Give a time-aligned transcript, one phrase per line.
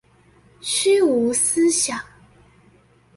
[0.63, 2.03] 虛無思想